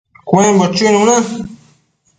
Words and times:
cuembo 0.27 0.65
chuinuna 0.75 1.15